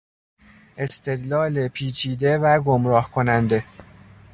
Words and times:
استدلال 0.77 1.67
پیچیده 1.67 2.37
و 2.37 2.59
گمراه 2.61 3.11
کننده 3.11 3.65